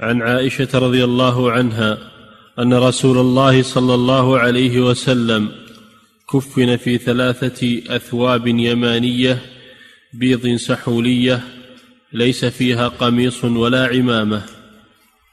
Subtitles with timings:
[0.00, 1.98] عن عائشة رضي الله عنها
[2.58, 5.52] أن رسول الله صلى الله عليه وسلم
[6.32, 9.38] كفن في ثلاثة أثواب يمانية
[10.12, 11.40] بيض سحولية
[12.12, 14.42] ليس فيها قميص ولا عمامة.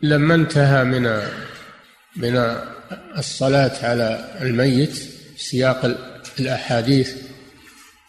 [0.01, 1.03] لما انتهى من
[2.15, 2.55] من
[3.17, 4.95] الصلاة على الميت
[5.37, 5.97] سياق
[6.39, 7.15] الأحاديث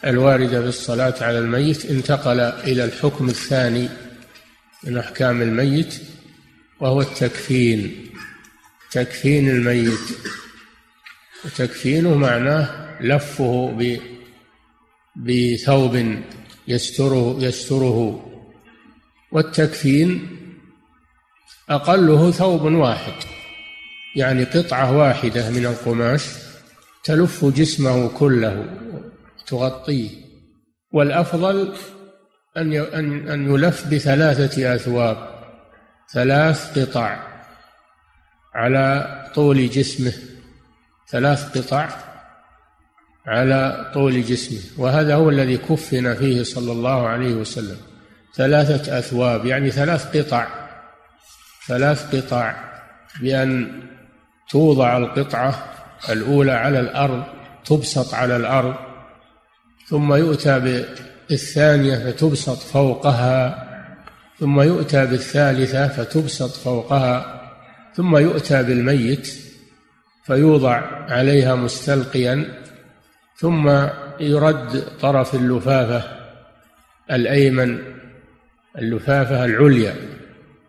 [0.04, 3.88] الواردة في الصلاه على الميت انتقل إلى الحكم الثاني
[4.84, 5.94] من أحكام الميت
[6.80, 8.10] وهو التكفين.
[8.90, 10.18] تكفين الميت.
[11.44, 13.78] وتكفينه معناه لفه
[15.16, 16.22] بثوب
[16.68, 18.26] يستره يستره.
[19.32, 20.28] والتكفين
[21.70, 23.12] أقله ثوب واحد.
[24.16, 26.24] يعني قطعة واحدة من القماش
[27.04, 28.78] تلف جسمه كله
[29.46, 30.10] تغطيه
[30.92, 31.74] والأفضل
[32.56, 32.72] أن
[33.28, 35.35] أن يلف بثلاثة أثواب.
[36.12, 37.18] ثلاث قطع
[38.54, 40.12] على طول جسمه
[41.10, 41.88] ثلاث قطع
[43.26, 44.60] على طول جسمه.
[44.78, 47.76] وهذا هو الذي كفن فيه صلى الله عليه وسلم.
[48.34, 50.46] ثلاثة أثواب يعني ثلاث قطع.
[51.68, 52.54] ثلاث قطع
[53.20, 53.82] بأن
[54.50, 55.64] توضع القطعة
[56.08, 57.24] الأولى على الأرض
[57.64, 58.74] تبسط على الأرض
[59.88, 60.58] ثم يؤتى
[61.28, 63.65] بالثانية فتبسط فوقها.
[64.40, 67.42] ثم يؤتى بالثالثة فتبسط فوقها
[67.94, 69.28] ثم يؤتى بالميت
[70.24, 72.62] فيوضع عليها مستلقيا
[73.36, 73.86] ثم
[74.20, 76.02] يرد طرف اللفافة
[77.10, 77.78] الأيمن
[78.78, 79.94] اللفافة العليا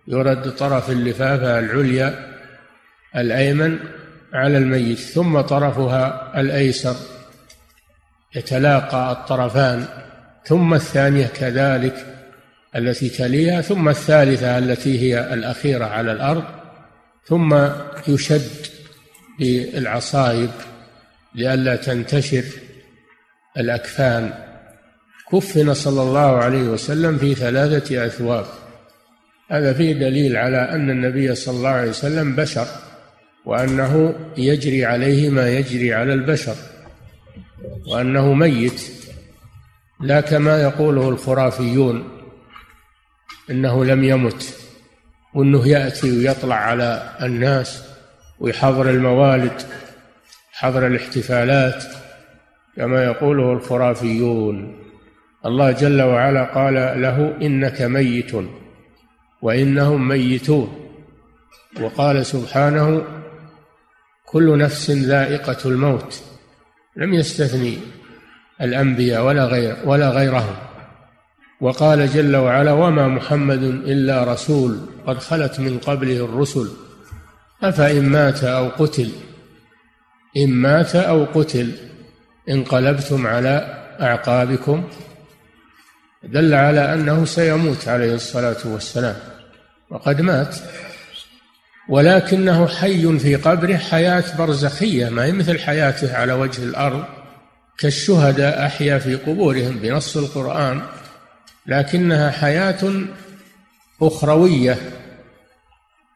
[0.07, 2.33] يرد طرف اللفافة العليا
[3.15, 3.79] الأيمن
[4.33, 6.95] على الميت ثم طرفها الأيسر
[8.35, 9.85] يتلاقى الطرفان
[10.45, 12.16] ثم الثانية كذلك
[12.75, 16.43] التي تليها ثم الثالثة التي هي الأخيرة على الأرض
[17.25, 17.67] ثم
[18.07, 18.67] يشد
[19.39, 20.49] بالعصايب
[21.35, 22.43] لئلا تنتشر
[23.57, 24.33] الأكفان.
[25.31, 28.45] كفن صلى الله عليه وسلم في ثلاثة أثواب
[29.51, 32.67] هذا فيه دليل على أن النبي صلى الله عليه وسلم بشر
[33.45, 36.55] وأنه يجري عليه ما يجري على البشر
[37.87, 38.81] وأنه ميت.
[40.01, 42.16] لا كما يقوله الخرافيون.
[43.51, 44.53] إنه لم يمت
[45.33, 47.83] وإنه يأتي ويطلع على الناس
[48.39, 49.61] ويحضر الموالد
[50.51, 51.83] حضر الاحتفالات
[52.75, 54.79] كما يقوله الخرافيون.
[55.45, 58.31] الله جل وعلا قال له إنك ميت
[59.41, 60.89] وإنهم ميتون.
[61.81, 63.03] وقال سبحانه
[64.25, 66.23] كل نفس ذائقة الموت
[66.95, 67.77] لم يستثني
[68.61, 70.55] الأنبياء ولا غير ولا غيرهم.
[71.61, 76.69] وقال جل وعلا وما محمد إلا رسول قد خلت من قبله الرسل
[77.63, 79.11] أفإن مات أو قتل؟
[80.37, 81.71] إن مات أو قتل
[82.49, 84.83] انقلبتم على أعقابكم؟
[86.23, 89.15] دل على أنه سيموت عليه الصلاة والسلام
[89.89, 90.55] وقد مات
[91.89, 97.03] ولكنه حي في قبره حياة برزخية ما هي مثل حياته على وجه الأرض
[97.77, 100.81] كالشهداء أحيا في قبورهم بنص القرآن.
[101.67, 102.91] لكنها حياة
[104.01, 104.77] أخروية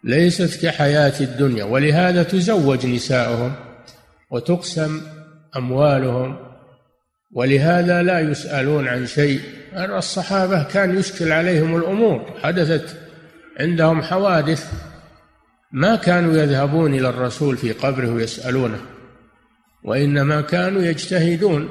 [0.04, 3.54] ليست كحياة الدنيا ولهذا تزوج نساؤهم
[4.32, 5.02] وتقسم
[5.56, 6.38] أموالهم
[7.32, 9.42] ولهذا لا يسألون عن شيء.
[9.74, 12.98] الصحابة كان يشكل عليهم الأمور حدثت
[13.60, 14.72] عندهم حوادث
[15.72, 18.80] ما كانوا يذهبون إلى الرسول في قبره ويسألونه
[19.84, 21.70] وإنما كانوا يجتهدون.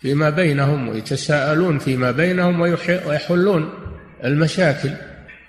[0.00, 2.60] فيما بينهم ويتساءلون فيما بينهم
[3.06, 3.70] ويحلون
[4.24, 4.90] المشاكل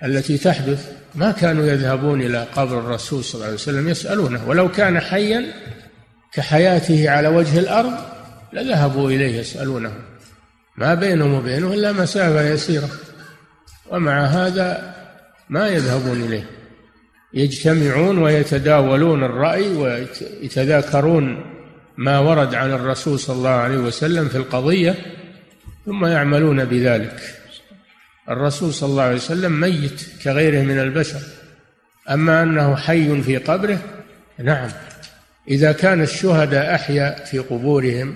[0.04, 0.92] التي تحدث.
[1.14, 4.48] ما كانوا يذهبون إلى قبر الرسول صلى الله عليه وسلم يسألونه.
[4.48, 5.44] ولو كان حيا
[6.32, 7.92] كحياته على وجه الأرض
[8.52, 9.92] لذهبوا إليه يسألونه.
[10.76, 12.88] ما بينهم وبينه إلا مسافة يسيرة.
[13.90, 14.94] ومع هذا
[15.48, 16.46] ما يذهبون إليه.
[17.34, 21.51] يجتمعون ويتداولون الرأي ويتذاكرون
[21.96, 24.94] ما ورد عن الرسول صلى الله عليه وسلم في القضية
[25.86, 27.20] ثم يعملون بذلك.
[28.28, 31.20] الرسول صلى الله عليه وسلم ميت كغيره من البشر.
[32.10, 33.78] أما أنه حي في قبره
[34.38, 34.68] نعم.
[35.48, 38.14] إذا كان الشهداء أحيا في قبورهم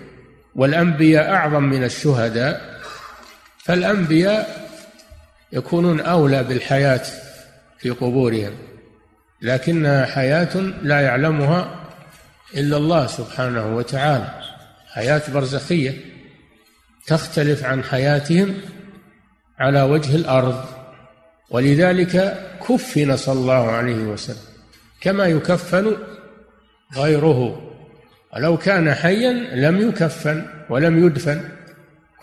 [0.55, 2.81] والأنبياء أعظم من الشهداء
[3.65, 4.69] فالأنبياء
[5.53, 7.03] يكونون أولى بالحياة
[7.79, 8.53] في قبورهم
[9.43, 11.86] لكنها حياة لا يعلمها
[12.55, 14.41] إلا الله سبحانه وتعالى.
[14.89, 15.95] حياة برزخية
[17.07, 18.55] تختلف عن حياتهم
[19.59, 20.65] على وجه الأرض.
[21.51, 22.39] ولذلك
[22.69, 24.37] كفن صلى الله عليه وسلم
[25.01, 25.97] كما يكفن
[26.97, 27.73] غيره.
[28.35, 31.41] ولو كان حيا لم يكفن ولم يدفن.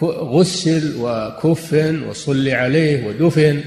[0.03, 3.61] غسل وكفن وصلي عليه ودفن.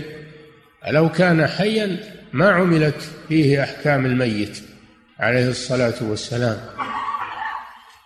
[0.90, 1.96] لو كان حيا
[2.32, 4.62] ما عملت فيه أحكام الميت.
[5.18, 6.60] عليه الصلاة والسلام.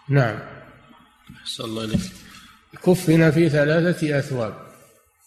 [0.09, 0.39] نعم.
[1.43, 2.01] أحسن الله عليك
[2.87, 4.55] كفن في ثلاثة أثواب.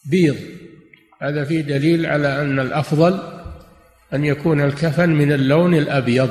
[0.06, 0.38] بيض.
[1.22, 3.44] هذا فيه دليل على أن الأفضل
[4.14, 6.30] أن يكون الكفن من اللون الأبيض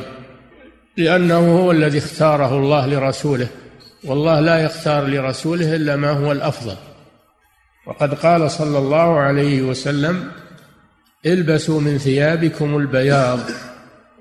[0.97, 3.49] لأنه هو الذي اختاره الله لرسوله.
[4.05, 6.77] والله لا يختار لرسوله إلا ما هو الأفضل.
[7.87, 10.33] وقد قال صلى الله عليه وسلم
[11.27, 13.41] البسوا من ثيابكم البياض.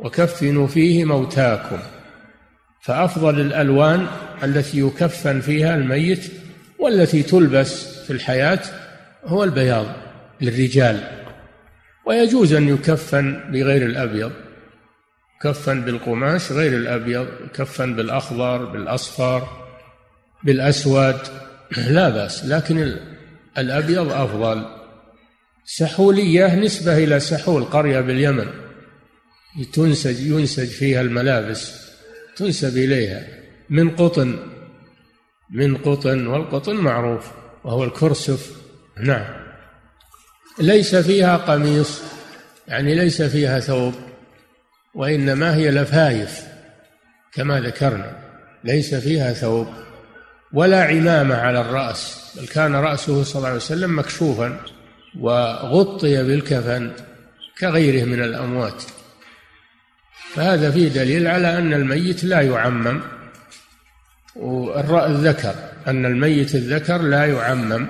[0.01, 1.79] وكفنوا فيه موتاكم.
[2.81, 4.07] فأفضل الألوان
[4.43, 6.31] التي يكفن فيها الميت
[6.79, 8.59] والتي تلبس في الحياة
[9.25, 9.85] هو البياض
[10.41, 11.21] للرجال.
[12.05, 14.31] ويجوز أن يكفن بغير الأبيض
[15.41, 19.47] كفن بالقماش غير الأبيض كفن بالأخضر بالأصفر
[20.43, 21.17] بالأسود.
[21.95, 22.95] لا بأس لكن
[23.57, 24.65] الأبيض أفضل.
[25.65, 28.47] سحولية نسبة إلى سحول قرية باليمن.
[29.73, 31.91] تنسج ينسج فيها الملابس
[32.35, 33.27] تنسب إليها
[33.69, 34.39] من قطن
[35.51, 37.31] من قطن والقطن معروف
[37.63, 38.51] وهو الكرسف.
[38.97, 39.25] نعم.
[40.59, 42.01] ليس فيها قميص
[42.67, 43.93] يعني ليس فيها ثوب
[44.95, 46.41] وإنما هي لفايف
[47.33, 48.17] كما ذكرنا.
[48.63, 49.67] ليس فيها ثوب
[50.53, 54.59] ولا عمامة على الرأس بل كان رأسه صلى الله عليه وسلم مكشوفا
[55.19, 56.91] وغطي بالكفن
[57.59, 58.83] كغيره من الأموات.
[60.33, 63.01] فهذا فيه دليل على أن الميت لا يعمم.
[64.91, 65.55] الذكر
[65.87, 67.87] أن الميت الذكر لا يعمم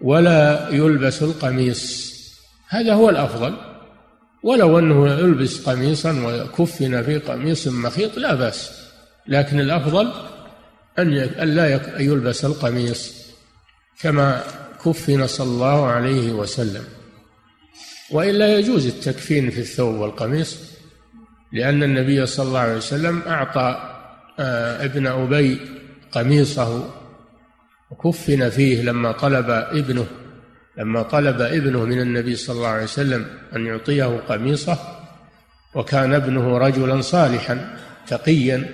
[0.00, 2.12] ولا يلبس القميص.
[2.68, 3.56] هذا هو الأفضل.
[4.42, 8.70] ولو أنه يلبس قميصا وكفن في قميص مخيط لا بأس.
[9.26, 10.12] لكن الأفضل
[10.98, 11.10] أن
[11.54, 13.12] لا يلبس القميص
[14.00, 14.42] كما
[14.84, 16.84] كفن صلى الله عليه وسلم.
[18.10, 20.77] وإلا يجوز التكفين في الثوب والقميص.
[21.52, 23.94] لأن النبي صلى الله عليه وسلم أعطى
[24.40, 25.60] آه، ابن أبي
[26.12, 26.84] قميصه
[27.90, 30.06] وكفن فيه لما طلب ابنه
[30.78, 34.78] لما طلب ابنه من النبي صلى الله عليه وسلم أن يعطيه قميصه
[35.74, 38.68] وكان ابنه رجلا صالحا تقيا.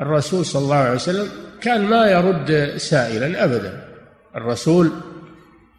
[0.00, 1.28] الرسول صلى الله عليه وسلم
[1.60, 3.84] كان ما يرد سائلا أبدا.
[4.36, 4.90] الرسول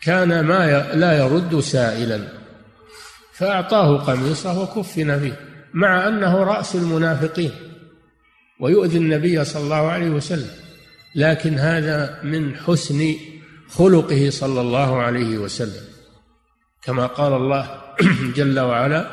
[0.02, 2.20] كان ما لا يرد سائلا.
[3.34, 5.49] فأعطاه قميصه وكفن فيه.
[5.74, 7.52] مع أنه رأس المنافقين
[8.60, 10.52] ويؤذي النبي صلى الله عليه وسلم
[11.16, 13.16] لكن هذا من حسن
[13.70, 15.90] خلقه صلى الله عليه وسلم.
[16.84, 17.82] كما قال الله
[18.38, 19.06] جل وعلا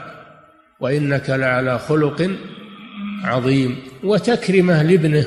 [0.81, 2.31] وإنك لعلى خلق
[3.25, 5.27] عظيم وتكرمة لابنه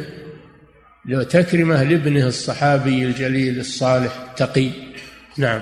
[1.29, 4.69] تكرمه لابنه الصحابي الجليل الصالح تقي
[5.37, 5.61] نعم.